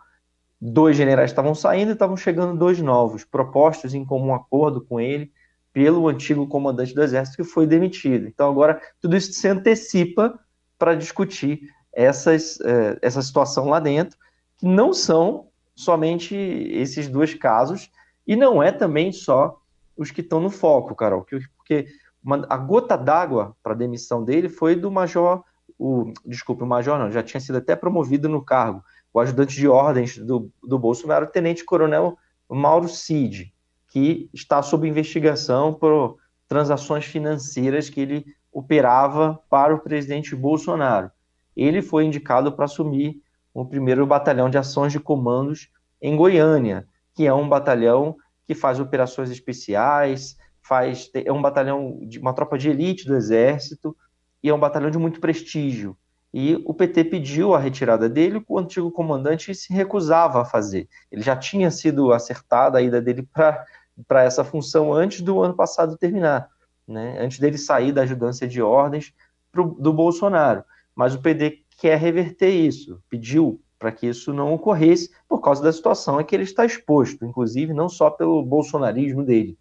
dois 0.61 0.97
generais 0.97 1.31
estavam 1.31 1.55
saindo 1.55 1.89
e 1.89 1.93
estavam 1.93 2.17
chegando 2.17 2.57
dois 2.57 2.79
novos, 2.79 3.23
propostos 3.23 3.93
em 3.93 4.03
comum 4.03 4.33
acordo 4.33 4.81
com 4.81 4.99
ele 4.99 5.31
pelo 5.71 6.07
antigo 6.07 6.47
comandante 6.47 6.93
do 6.93 7.01
Exército 7.01 7.37
que 7.37 7.43
foi 7.43 7.65
demitido. 7.65 8.27
Então 8.27 8.49
agora 8.49 8.81
tudo 8.99 9.15
isso 9.15 9.31
se 9.33 9.47
antecipa 9.47 10.37
para 10.77 10.95
discutir 10.95 11.61
essas, 11.93 12.59
eh, 12.61 12.97
essa 13.01 13.21
situação 13.21 13.69
lá 13.69 13.79
dentro, 13.79 14.17
que 14.57 14.65
não 14.65 14.93
são 14.93 15.47
somente 15.75 16.35
esses 16.35 17.07
dois 17.07 17.33
casos 17.33 17.89
e 18.27 18.35
não 18.35 18.61
é 18.61 18.71
também 18.71 19.11
só 19.11 19.59
os 19.95 20.11
que 20.11 20.21
estão 20.21 20.39
no 20.39 20.49
foco, 20.49 20.95
Carol, 20.95 21.25
porque 21.57 21.87
uma, 22.23 22.45
a 22.49 22.57
gota 22.57 22.97
d'água 22.97 23.55
para 23.63 23.73
a 23.73 23.77
demissão 23.77 24.23
dele 24.23 24.49
foi 24.49 24.75
do 24.75 24.91
major, 24.91 25.43
o, 25.77 26.13
desculpe, 26.25 26.63
o 26.63 26.67
major 26.67 26.97
não, 26.97 27.11
já 27.11 27.23
tinha 27.23 27.39
sido 27.39 27.57
até 27.57 27.75
promovido 27.75 28.29
no 28.29 28.43
cargo, 28.43 28.83
o 29.13 29.19
ajudante 29.19 29.55
de 29.55 29.67
ordens 29.67 30.17
do, 30.17 30.51
do 30.63 30.77
Bolsonaro, 30.77 31.25
o 31.25 31.29
tenente-coronel 31.29 32.17
Mauro 32.49 32.87
Cid, 32.87 33.53
que 33.87 34.29
está 34.33 34.61
sob 34.61 34.87
investigação 34.87 35.73
por 35.73 36.17
transações 36.47 37.05
financeiras 37.05 37.89
que 37.89 38.01
ele 38.01 38.25
operava 38.51 39.39
para 39.49 39.73
o 39.73 39.79
presidente 39.79 40.35
Bolsonaro. 40.35 41.11
Ele 41.55 41.81
foi 41.81 42.05
indicado 42.05 42.51
para 42.51 42.65
assumir 42.65 43.21
o 43.53 43.65
primeiro 43.65 44.05
batalhão 44.05 44.49
de 44.49 44.57
ações 44.57 44.91
de 44.91 44.99
comandos 44.99 45.69
em 46.01 46.15
Goiânia, 46.15 46.87
que 47.13 47.25
é 47.25 47.33
um 47.33 47.47
batalhão 47.47 48.15
que 48.45 48.55
faz 48.55 48.79
operações 48.79 49.29
especiais, 49.29 50.37
faz 50.61 51.09
é 51.13 51.31
um 51.31 51.41
batalhão 51.41 51.99
de 52.03 52.19
uma 52.19 52.33
tropa 52.33 52.57
de 52.57 52.69
elite 52.69 53.05
do 53.05 53.15
exército 53.15 53.95
e 54.41 54.49
é 54.49 54.53
um 54.53 54.59
batalhão 54.59 54.89
de 54.89 54.97
muito 54.97 55.19
prestígio 55.19 55.97
e 56.33 56.61
o 56.65 56.73
PT 56.73 57.05
pediu 57.05 57.53
a 57.55 57.59
retirada 57.59 58.07
dele, 58.07 58.43
o 58.47 58.59
antigo 58.59 58.91
comandante 58.91 59.53
se 59.55 59.73
recusava 59.73 60.41
a 60.41 60.45
fazer. 60.45 60.87
Ele 61.11 61.21
já 61.21 61.35
tinha 61.35 61.71
sido 61.71 62.13
acertada 62.13 62.77
a 62.77 62.81
ida 62.81 63.01
dele 63.01 63.27
para 63.33 64.23
essa 64.23 64.43
função 64.43 64.93
antes 64.93 65.21
do 65.21 65.41
ano 65.41 65.55
passado 65.55 65.97
terminar, 65.97 66.47
né? 66.87 67.19
antes 67.19 67.39
dele 67.39 67.57
sair 67.57 67.91
da 67.91 68.03
ajudância 68.03 68.47
de 68.47 68.61
ordens 68.61 69.13
pro, 69.51 69.75
do 69.79 69.91
Bolsonaro. 69.91 70.63
Mas 70.95 71.15
o 71.15 71.21
PT 71.21 71.63
quer 71.77 71.97
reverter 71.97 72.49
isso, 72.49 73.01
pediu 73.09 73.59
para 73.79 73.91
que 73.91 74.05
isso 74.07 74.33
não 74.33 74.53
ocorresse 74.53 75.09
por 75.27 75.39
causa 75.39 75.63
da 75.63 75.71
situação 75.71 76.19
em 76.19 76.25
que 76.25 76.35
ele 76.35 76.43
está 76.43 76.65
exposto, 76.65 77.25
inclusive 77.25 77.73
não 77.73 77.87
só 77.87 78.09
pelo 78.09 78.43
bolsonarismo 78.43 79.23
dele, 79.23 79.57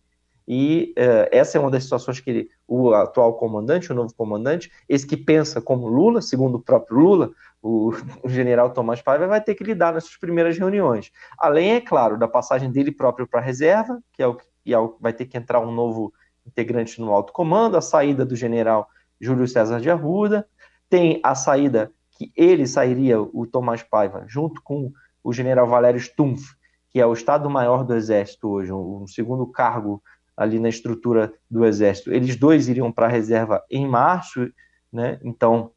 e 0.51 0.95
uh, 0.97 1.29
essa 1.31 1.59
é 1.59 1.61
uma 1.61 1.71
das 1.71 1.83
situações 1.83 2.21
que 2.21 2.49
o 2.67 2.95
atual 2.95 3.35
comandante, 3.35 3.93
o 3.93 3.95
novo 3.95 4.15
comandante, 4.15 4.73
esse 4.89 5.07
que 5.07 5.15
pensa 5.15 5.61
como 5.61 5.87
Lula, 5.87 6.23
segundo 6.23 6.55
o 6.55 6.63
próprio 6.63 6.99
Lula, 6.99 7.31
o, 7.61 7.93
o 8.25 8.29
general 8.31 8.71
Tomás 8.71 9.03
Paiva 9.03 9.27
vai 9.27 9.43
ter 9.43 9.55
que 9.55 9.63
lidar 9.63 9.93
nessas 9.93 10.17
primeiras 10.17 10.57
reuniões. 10.57 11.13
Além, 11.39 11.73
é 11.73 11.83
claro, 11.83 12.19
da 12.19 12.27
passagem 12.27 12.73
dele 12.73 12.91
próprio 12.91 13.27
para 13.27 13.41
a 13.41 13.43
reserva, 13.43 14.03
que 14.11 14.23
é 14.23 14.27
o 14.27 14.37
que 14.37 14.75
é 14.75 14.77
vai 14.99 15.13
ter 15.13 15.27
que 15.27 15.37
entrar 15.37 15.61
um 15.61 15.71
novo 15.71 16.15
integrante 16.47 16.99
no 16.99 17.13
alto 17.13 17.31
comando, 17.31 17.77
a 17.77 17.83
saída 17.83 18.25
do 18.25 18.35
general 18.35 18.89
Júlio 19.21 19.47
César 19.47 19.81
de 19.83 19.91
Arruda, 19.91 20.49
tem 20.89 21.21
a 21.23 21.35
saída 21.35 21.93
que 22.13 22.33
ele 22.35 22.67
sairia, 22.67 23.21
o 23.21 23.47
Tomás 23.47 23.83
Paiva, 23.83 24.25
junto 24.27 24.63
com 24.63 24.91
o 25.23 25.31
general 25.31 25.67
Valério 25.67 26.01
Stumpf, 26.01 26.57
que 26.89 26.99
é 26.99 27.05
o 27.05 27.13
Estado-Maior 27.13 27.85
do 27.85 27.95
Exército 27.95 28.49
hoje, 28.49 28.73
um 28.73 29.07
segundo 29.07 29.47
cargo 29.47 30.03
ali 30.39 30.61
na 30.61 30.69
estrutura 30.69 31.35
do 31.51 31.65
Exército. 31.65 32.13
Eles 32.13 32.37
dois 32.37 32.69
iriam 32.69 32.93
para 32.93 33.07
a 33.07 33.11
reserva 33.11 33.61
em 33.69 33.89
março, 33.89 34.49
né? 34.93 35.19
então 35.25 35.73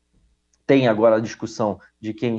tem 0.67 0.87
agora 0.87 1.15
a 1.15 1.19
discussão 1.19 1.79
de 1.99 2.13
quem 2.13 2.37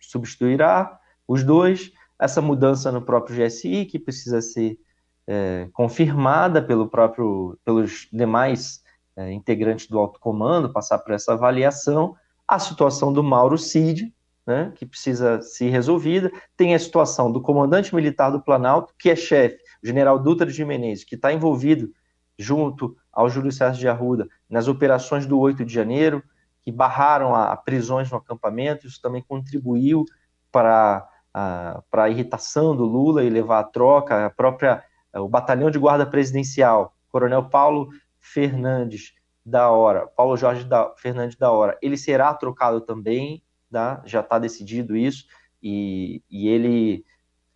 substituirá 0.00 1.00
os 1.26 1.42
dois, 1.42 1.90
essa 2.16 2.40
mudança 2.40 2.92
no 2.92 3.02
próprio 3.02 3.44
GSI, 3.44 3.86
que 3.86 3.98
precisa 3.98 4.40
ser 4.40 4.78
é, 5.26 5.68
confirmada 5.72 6.62
pelo 6.62 6.88
próprio, 6.88 7.58
pelos 7.64 8.08
demais 8.12 8.80
é, 9.16 9.32
integrantes 9.32 9.88
do 9.88 9.98
alto 9.98 10.20
comando, 10.20 10.72
passar 10.72 11.00
por 11.00 11.12
essa 11.12 11.32
avaliação, 11.32 12.14
a 12.46 12.60
situação 12.60 13.12
do 13.12 13.22
Mauro 13.22 13.58
Cid, 13.58 14.14
né, 14.46 14.72
que 14.76 14.86
precisa 14.86 15.42
ser 15.42 15.70
resolvida, 15.70 16.30
tem 16.56 16.72
a 16.74 16.78
situação 16.78 17.32
do 17.32 17.40
comandante 17.40 17.92
militar 17.92 18.30
do 18.30 18.40
Planalto, 18.40 18.94
que 18.96 19.10
é 19.10 19.16
chefe 19.16 19.63
general 19.84 20.18
Dutra 20.18 20.50
de 20.50 20.64
Menezes, 20.64 21.04
que 21.04 21.14
está 21.14 21.32
envolvido 21.32 21.92
junto 22.38 22.96
ao 23.12 23.28
Júlio 23.28 23.52
César 23.52 23.78
de 23.78 23.86
Arruda 23.86 24.26
nas 24.48 24.66
operações 24.66 25.26
do 25.26 25.38
8 25.38 25.64
de 25.64 25.72
janeiro, 25.72 26.22
que 26.62 26.72
barraram 26.72 27.34
a, 27.34 27.52
a 27.52 27.56
prisões 27.56 28.10
no 28.10 28.16
acampamento, 28.16 28.86
isso 28.86 29.00
também 29.00 29.22
contribuiu 29.22 30.04
para 30.50 31.06
a, 31.32 31.82
para 31.90 32.08
irritação 32.08 32.74
do 32.74 32.84
Lula 32.84 33.22
e 33.22 33.28
levar 33.28 33.60
a 33.60 33.64
troca, 33.64 34.26
a 34.26 34.30
própria, 34.30 34.82
o 35.14 35.28
batalhão 35.28 35.70
de 35.70 35.78
guarda 35.78 36.06
presidencial, 36.06 36.96
coronel 37.10 37.50
Paulo 37.50 37.90
Fernandes 38.18 39.12
da 39.44 39.70
Hora, 39.70 40.06
Paulo 40.06 40.36
Jorge 40.36 40.64
da, 40.64 40.94
Fernandes 40.96 41.36
da 41.36 41.50
Hora, 41.50 41.76
ele 41.82 41.98
será 41.98 42.32
trocado 42.32 42.80
também, 42.80 43.42
tá? 43.70 44.02
já 44.06 44.20
está 44.20 44.38
decidido 44.38 44.96
isso, 44.96 45.26
e, 45.62 46.22
e 46.30 46.48
ele 46.48 47.04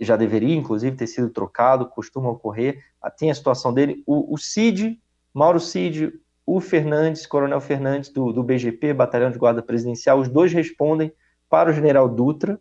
já 0.00 0.17
deveria, 0.17 0.55
inclusive, 0.55 0.97
ter 0.97 1.07
sido 1.07 1.31
trocado, 1.31 1.87
costuma 1.87 2.31
ocorrer. 2.31 2.85
Ah, 3.02 3.11
tem 3.11 3.31
a 3.31 3.35
situação 3.35 3.73
dele. 3.73 4.02
O, 4.07 4.35
o 4.35 4.38
Cid, 4.38 5.00
Mauro 5.35 5.59
Cid, 5.59 6.12
o 6.47 6.61
Fernandes, 6.61 7.26
Coronel 7.26 7.61
Fernandes, 7.61 8.11
do, 8.11 8.33
do 8.33 8.43
BGP, 8.43 8.95
Batalhão 8.95 9.31
de 9.31 9.38
Guarda 9.38 9.62
Presidencial, 9.62 10.19
os 10.19 10.28
dois 10.28 10.52
respondem 10.52 11.12
para 11.49 11.71
o 11.71 11.73
general 11.73 12.09
Dutra, 12.09 12.61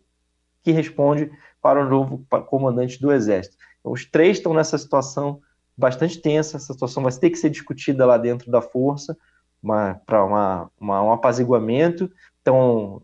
que 0.62 0.72
responde 0.72 1.30
para 1.62 1.84
o 1.84 1.88
novo 1.88 2.26
comandante 2.46 3.00
do 3.00 3.12
Exército. 3.12 3.56
Então, 3.80 3.92
os 3.92 4.04
três 4.04 4.38
estão 4.38 4.52
nessa 4.52 4.76
situação 4.76 5.40
bastante 5.76 6.20
tensa, 6.20 6.56
essa 6.56 6.72
situação 6.72 7.02
vai 7.02 7.12
ter 7.12 7.30
que 7.30 7.38
ser 7.38 7.50
discutida 7.50 8.04
lá 8.04 8.18
dentro 8.18 8.50
da 8.50 8.60
força 8.60 9.16
para 10.04 10.24
uma, 10.24 10.70
uma, 10.78 11.02
um 11.02 11.12
apaziguamento. 11.12 12.10
Então, 12.42 13.02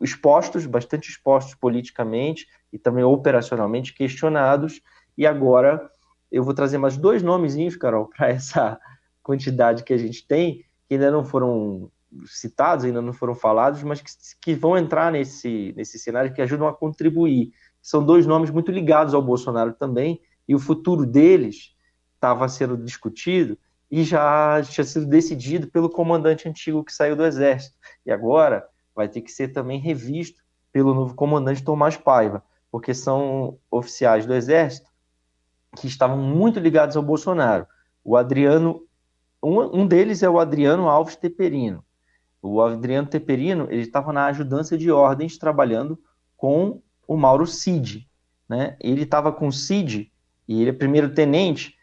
expostos, 0.00 0.66
bastante 0.66 1.10
expostos 1.10 1.54
politicamente 1.54 2.46
e 2.76 2.78
também 2.78 3.02
operacionalmente 3.02 3.94
questionados. 3.94 4.82
E 5.16 5.26
agora 5.26 5.90
eu 6.30 6.44
vou 6.44 6.52
trazer 6.52 6.76
mais 6.76 6.98
dois 6.98 7.22
nomezinhos, 7.22 7.74
Carol, 7.74 8.08
para 8.14 8.28
essa 8.28 8.78
quantidade 9.22 9.82
que 9.82 9.94
a 9.94 9.98
gente 9.98 10.26
tem, 10.26 10.62
que 10.86 10.94
ainda 10.94 11.10
não 11.10 11.24
foram 11.24 11.90
citados, 12.26 12.84
ainda 12.84 13.00
não 13.00 13.14
foram 13.14 13.34
falados, 13.34 13.82
mas 13.82 14.00
que, 14.00 14.12
que 14.42 14.54
vão 14.54 14.76
entrar 14.76 15.10
nesse, 15.10 15.72
nesse 15.74 15.98
cenário, 15.98 16.32
que 16.32 16.42
ajudam 16.42 16.68
a 16.68 16.74
contribuir. 16.74 17.50
São 17.80 18.04
dois 18.04 18.26
nomes 18.26 18.50
muito 18.50 18.70
ligados 18.70 19.14
ao 19.14 19.22
Bolsonaro 19.22 19.72
também, 19.72 20.20
e 20.46 20.54
o 20.54 20.58
futuro 20.58 21.06
deles 21.06 21.74
estava 22.14 22.46
sendo 22.48 22.76
discutido 22.76 23.58
e 23.90 24.04
já 24.04 24.62
tinha 24.62 24.84
sido 24.84 25.06
decidido 25.06 25.68
pelo 25.68 25.88
comandante 25.88 26.48
antigo 26.48 26.84
que 26.84 26.92
saiu 26.92 27.16
do 27.16 27.24
Exército. 27.24 27.76
E 28.04 28.12
agora 28.12 28.68
vai 28.94 29.08
ter 29.08 29.22
que 29.22 29.32
ser 29.32 29.48
também 29.48 29.80
revisto 29.80 30.44
pelo 30.72 30.92
novo 30.92 31.14
comandante 31.14 31.64
Tomás 31.64 31.96
Paiva, 31.96 32.44
porque 32.70 32.94
são 32.94 33.58
oficiais 33.70 34.26
do 34.26 34.34
Exército 34.34 34.90
que 35.76 35.86
estavam 35.86 36.18
muito 36.18 36.58
ligados 36.58 36.96
ao 36.96 37.02
Bolsonaro. 37.02 37.66
O 38.02 38.16
Adriano, 38.16 38.82
um, 39.42 39.80
um 39.80 39.86
deles 39.86 40.22
é 40.22 40.28
o 40.28 40.38
Adriano 40.38 40.88
Alves 40.88 41.16
Teperino. 41.16 41.84
O 42.40 42.60
Adriano 42.62 43.08
Teperino, 43.08 43.66
ele 43.70 43.82
estava 43.82 44.12
na 44.12 44.26
ajudância 44.26 44.78
de 44.78 44.90
ordens 44.90 45.36
trabalhando 45.36 45.98
com 46.36 46.80
o 47.06 47.16
Mauro 47.16 47.46
Cid, 47.46 48.08
né? 48.48 48.76
Ele 48.80 49.02
estava 49.02 49.32
com 49.32 49.48
o 49.48 49.52
Cid 49.52 50.10
e 50.46 50.60
ele 50.60 50.70
é 50.70 50.72
primeiro 50.72 51.12
tenente 51.12 51.74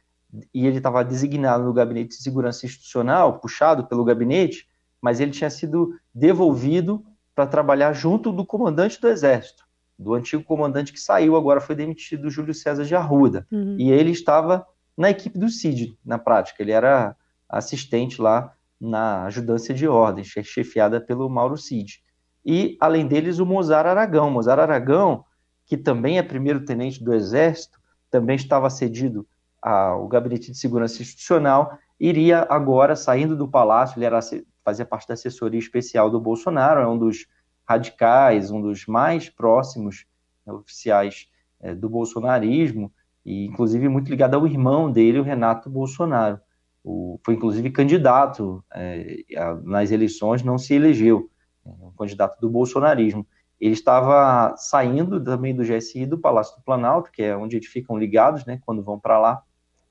e 0.54 0.66
ele 0.66 0.78
estava 0.78 1.04
designado 1.04 1.64
no 1.64 1.74
gabinete 1.74 2.10
de 2.10 2.24
segurança 2.24 2.66
institucional, 2.66 3.40
puxado 3.40 3.86
pelo 3.86 4.04
gabinete, 4.04 4.68
mas 5.02 5.20
ele 5.20 5.32
tinha 5.32 5.50
sido 5.50 5.94
devolvido 6.14 7.04
para 7.36 7.48
trabalhar 7.48 7.94
junto 7.94 8.32
do 8.32 8.46
comandante 8.46 9.00
do 9.00 9.08
Exército, 9.08 9.63
do 9.98 10.14
antigo 10.14 10.44
comandante 10.44 10.92
que 10.92 11.00
saiu, 11.00 11.36
agora 11.36 11.62
foi 11.62 11.76
demitido, 11.76 12.30
Júlio 12.30 12.54
César 12.54 12.84
de 12.84 12.96
Arruda. 12.96 13.48
Uhum. 13.52 13.76
E 13.80 13.92
ele 13.92 14.12
estava 14.12 14.66
na 14.98 15.10
equipe 15.10 15.38
do 15.38 15.50
CID, 15.50 15.98
na 16.06 16.18
prática. 16.18 16.62
Ele 16.62 16.72
era 16.72 17.16
assistente 17.48 18.22
lá 18.22 18.54
na 18.80 19.26
ajudância 19.26 19.74
de 19.74 19.88
ordens, 19.88 20.28
chefiada 20.44 21.00
pelo 21.00 21.30
Mauro 21.30 21.58
Cid. 21.58 22.04
E, 22.46 22.78
além 22.82 23.08
deles, 23.08 23.40
o 23.40 23.46
Mozart 23.46 23.88
Aragão. 23.88 24.30
Mozart 24.30 24.60
Aragão, 24.60 25.24
que 25.66 25.78
também 25.78 26.18
é 26.18 26.24
primeiro-tenente 26.24 27.02
do 27.02 27.14
Exército, 27.14 27.80
também 28.10 28.36
estava 28.36 28.70
cedido 28.70 29.26
a, 29.62 29.96
o 29.96 30.08
Gabinete 30.08 30.52
de 30.52 30.58
Segurança 30.58 31.02
Institucional 31.02 31.78
iria 32.00 32.46
agora, 32.50 32.96
saindo 32.96 33.36
do 33.36 33.48
Palácio, 33.48 33.98
ele 33.98 34.06
era, 34.06 34.20
fazia 34.64 34.86
parte 34.86 35.08
da 35.08 35.14
assessoria 35.14 35.60
especial 35.60 36.10
do 36.10 36.20
Bolsonaro, 36.20 36.82
é 36.82 36.88
um 36.88 36.98
dos 36.98 37.26
radicais, 37.68 38.52
um 38.52 38.62
dos 38.62 38.86
mais 38.86 39.30
próximos 39.30 40.06
né, 40.46 40.54
oficiais 40.54 41.28
é, 41.62 41.74
do 41.74 41.90
bolsonarismo, 41.90 42.92
e 43.26 43.46
inclusive 43.46 43.88
muito 43.88 44.10
ligado 44.10 44.36
ao 44.36 44.46
irmão 44.46 44.92
dele, 44.92 45.20
o 45.20 45.24
Renato 45.24 45.70
Bolsonaro. 45.70 46.40
O, 46.84 47.18
foi 47.24 47.36
inclusive 47.36 47.72
candidato 47.72 48.64
é, 48.74 49.24
nas 49.64 49.92
eleições, 49.92 50.44
não 50.44 50.58
se 50.58 50.74
elegeu, 50.74 51.30
é, 51.66 51.70
um 51.70 51.92
candidato 51.92 52.40
do 52.42 52.50
bolsonarismo. 52.50 53.26
Ele 53.60 53.74
estava 53.74 54.56
saindo 54.58 55.24
também 55.24 55.56
do 55.56 55.64
GSI 55.64 56.06
do 56.06 56.18
Palácio 56.18 56.58
do 56.58 56.64
Planalto, 56.64 57.10
que 57.12 57.24
é 57.24 57.38
onde 57.38 57.56
eles 57.56 57.68
ficam 57.68 57.98
ligados, 57.98 58.46
né, 58.46 58.60
quando 58.66 58.84
vão 58.84 59.00
para 59.00 59.18
lá, 59.18 59.42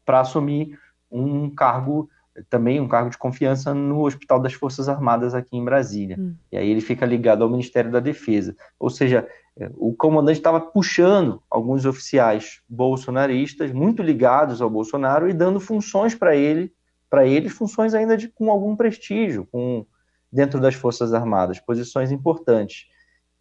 para 0.04 0.20
assumir 0.20 0.78
um 1.10 1.48
cargo 1.48 2.10
também 2.48 2.80
um 2.80 2.88
cargo 2.88 3.10
de 3.10 3.18
confiança 3.18 3.74
no 3.74 4.04
Hospital 4.04 4.40
das 4.40 4.54
Forças 4.54 4.88
Armadas 4.88 5.34
aqui 5.34 5.56
em 5.56 5.64
Brasília. 5.64 6.16
Hum. 6.18 6.34
E 6.50 6.56
aí 6.56 6.70
ele 6.70 6.80
fica 6.80 7.04
ligado 7.04 7.44
ao 7.44 7.50
Ministério 7.50 7.90
da 7.90 8.00
Defesa. 8.00 8.56
Ou 8.78 8.88
seja, 8.88 9.28
é, 9.58 9.70
o 9.76 9.94
comandante 9.94 10.38
estava 10.38 10.60
puxando 10.60 11.42
alguns 11.50 11.84
oficiais 11.84 12.60
bolsonaristas, 12.68 13.72
muito 13.72 14.02
ligados 14.02 14.62
ao 14.62 14.70
Bolsonaro, 14.70 15.28
e 15.28 15.32
dando 15.32 15.60
funções 15.60 16.14
para 16.14 16.34
ele, 16.34 16.72
para 17.10 17.26
eles, 17.26 17.52
funções 17.52 17.92
ainda 17.92 18.16
de, 18.16 18.28
com 18.28 18.50
algum 18.50 18.74
prestígio, 18.74 19.46
com 19.52 19.84
dentro 20.32 20.58
das 20.58 20.74
Forças 20.74 21.12
Armadas, 21.12 21.60
posições 21.60 22.10
importantes. 22.10 22.86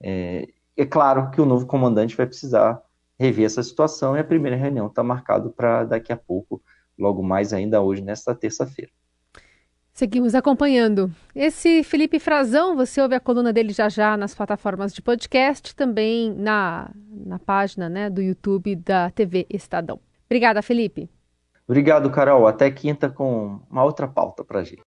É, 0.04 0.48
é 0.76 0.86
claro 0.86 1.32
que 1.32 1.40
o 1.40 1.46
novo 1.46 1.66
comandante 1.66 2.18
vai 2.18 2.26
precisar 2.26 2.82
rever 3.18 3.46
essa 3.46 3.64
situação 3.64 4.18
e 4.18 4.20
a 4.20 4.24
primeira 4.24 4.58
reunião 4.58 4.88
está 4.88 5.04
marcada 5.04 5.50
para 5.50 5.86
daqui 5.86 6.12
a 6.12 6.18
pouco 6.18 6.62
logo 7.02 7.24
mais 7.24 7.52
ainda 7.52 7.82
hoje, 7.82 8.02
nesta 8.02 8.34
terça-feira. 8.36 8.92
Seguimos 9.94 10.34
acompanhando. 10.36 11.12
Esse 11.36 11.84
Felipe 11.84 12.18
Frazão, 12.18 12.76
você 12.76 13.02
ouve 13.02 13.16
a 13.16 13.20
coluna 13.20 13.52
dele 13.52 13.74
já 13.74 13.90
já 13.90 14.16
nas 14.16 14.34
plataformas 14.34 14.94
de 14.94 15.02
podcast, 15.02 15.76
também 15.76 16.34
na, 16.34 16.90
na 17.10 17.38
página 17.38 17.90
né, 17.90 18.10
do 18.10 18.22
YouTube 18.22 18.76
da 18.78 19.10
TV 19.12 19.46
Estadão. 19.50 20.00
Obrigada, 20.26 20.62
Felipe. 20.62 21.10
Obrigado, 21.68 22.10
Carol. 22.10 22.48
Até 22.48 22.72
quinta 22.72 23.10
com 23.10 23.60
uma 23.70 23.84
outra 23.84 24.08
pauta 24.08 24.44
para 24.44 24.64
gente. 24.64 24.80